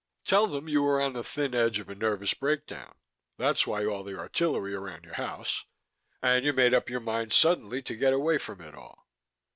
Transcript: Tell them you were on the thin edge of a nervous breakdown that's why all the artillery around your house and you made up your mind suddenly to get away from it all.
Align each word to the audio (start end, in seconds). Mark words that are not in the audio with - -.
Tell 0.25 0.47
them 0.47 0.67
you 0.67 0.81
were 0.81 0.99
on 0.99 1.13
the 1.13 1.23
thin 1.23 1.53
edge 1.53 1.77
of 1.77 1.87
a 1.87 1.93
nervous 1.93 2.33
breakdown 2.33 2.95
that's 3.37 3.67
why 3.67 3.85
all 3.85 4.03
the 4.03 4.17
artillery 4.17 4.73
around 4.73 5.03
your 5.03 5.13
house 5.13 5.65
and 6.23 6.43
you 6.43 6.53
made 6.53 6.73
up 6.73 6.89
your 6.89 7.01
mind 7.01 7.33
suddenly 7.33 7.83
to 7.83 7.95
get 7.95 8.11
away 8.11 8.39
from 8.39 8.61
it 8.61 8.73
all. 8.73 9.05